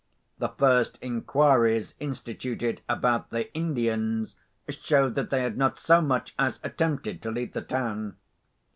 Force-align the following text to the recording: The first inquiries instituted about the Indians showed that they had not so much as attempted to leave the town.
The 0.39 0.49
first 0.49 0.97
inquiries 1.03 1.93
instituted 1.99 2.81
about 2.89 3.29
the 3.29 3.53
Indians 3.53 4.35
showed 4.67 5.13
that 5.13 5.29
they 5.29 5.43
had 5.43 5.59
not 5.59 5.77
so 5.77 6.01
much 6.01 6.33
as 6.39 6.59
attempted 6.63 7.21
to 7.21 7.29
leave 7.29 7.53
the 7.53 7.61
town. 7.61 8.15